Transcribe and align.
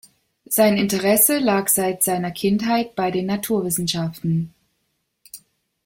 Sein 0.47 0.77
Interesse 0.77 1.37
lag 1.37 1.67
seit 1.67 2.01
seiner 2.01 2.31
Kindheit 2.31 2.95
bei 2.95 3.11
den 3.11 3.27
Naturwissenschaften. 3.27 4.51